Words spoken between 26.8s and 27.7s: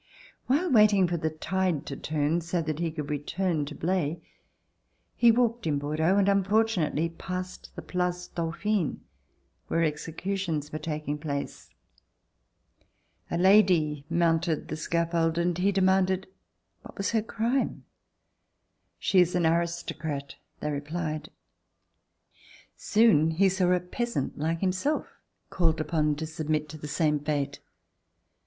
same fate.